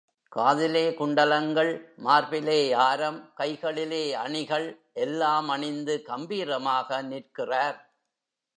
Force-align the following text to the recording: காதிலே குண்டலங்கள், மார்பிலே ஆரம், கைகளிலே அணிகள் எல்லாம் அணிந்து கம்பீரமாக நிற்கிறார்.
காதிலே 0.29 0.91
குண்டலங்கள், 0.91 1.71
மார்பிலே 1.97 2.71
ஆரம், 2.71 3.31
கைகளிலே 3.33 4.13
அணிகள் 4.13 4.67
எல்லாம் 4.93 5.49
அணிந்து 5.49 6.01
கம்பீரமாக 6.05 7.01
நிற்கிறார். 7.01 7.79